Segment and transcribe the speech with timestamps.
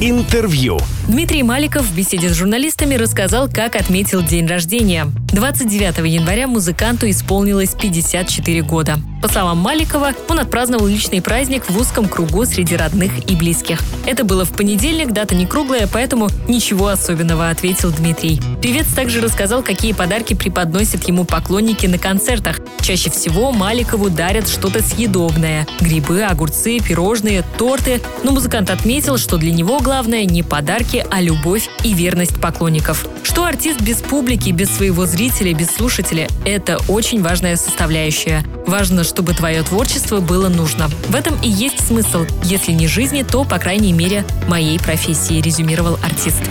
[0.00, 0.78] Интервью.
[1.06, 5.06] Дмитрий Маликов в беседе с журналистами рассказал, как отметил день рождения.
[5.32, 8.96] 29 января музыканту исполнилось 54 года.
[9.24, 13.80] По словам Маликова, он отпраздновал личный праздник в узком кругу среди родных и близких.
[14.04, 18.38] Это было в понедельник, дата не круглая, поэтому ничего особенного, ответил Дмитрий.
[18.60, 22.58] Певец также рассказал, какие подарки преподносят ему поклонники на концертах.
[22.82, 28.02] Чаще всего Маликову дарят что-то съедобное– грибы, огурцы, пирожные, торты.
[28.24, 33.06] Но музыкант отметил, что для него главное не подарки, а любовь и верность поклонников.
[33.22, 38.44] Что артист без публики, без своего зрителя, без слушателя– это очень важная составляющая.
[38.66, 40.88] Важно, чтобы твое творчество было нужно.
[41.08, 42.26] В этом и есть смысл.
[42.42, 46.42] Если не жизни, то, по крайней мере, моей профессии, резюмировал артист.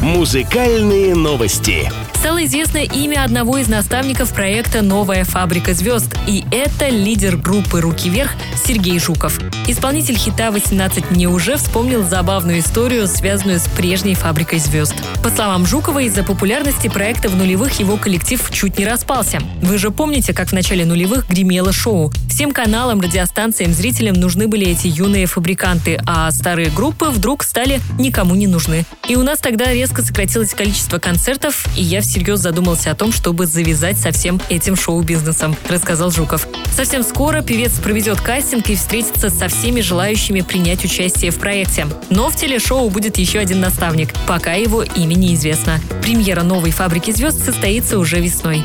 [0.00, 1.92] Музыкальные новости.
[2.20, 6.14] Стало известно имя одного из наставников проекта «Новая фабрика звезд».
[6.28, 9.40] И это лидер группы «Руки вверх» Сергей Жуков.
[9.66, 14.96] Исполнитель хита «18 мне уже» вспомнил забавную историю, связанную с прежней фабрикой звезд.
[15.24, 19.38] По словам Жукова, из-за популярности проекта в нулевых его коллектив чуть не распался.
[19.62, 22.12] Вы же помните, как в начале нулевых гремело шоу.
[22.40, 28.34] Всем каналам, радиостанциям, зрителям нужны были эти юные фабриканты, а старые группы вдруг стали никому
[28.34, 28.86] не нужны.
[29.06, 33.44] И у нас тогда резко сократилось количество концертов, и я всерьез задумался о том, чтобы
[33.44, 36.48] завязать со всем этим шоу-бизнесом, рассказал Жуков.
[36.74, 41.88] Совсем скоро певец проведет кастинг и встретится со всеми желающими принять участие в проекте.
[42.08, 44.14] Но в телешоу будет еще один наставник.
[44.26, 45.78] Пока его имя неизвестно.
[46.00, 48.64] Премьера новой «Фабрики звезд» состоится уже весной.